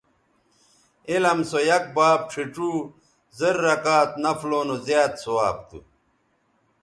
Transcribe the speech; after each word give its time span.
علم 1.11 1.39
سویک 1.49 1.85
باب 1.95 2.19
ڇھیڇوزررکعت 2.31 4.09
نفلوں 4.23 4.63
نو 4.67 4.75
زیات 4.85 5.13
ثواب 5.23 5.57
تھو 5.67 5.79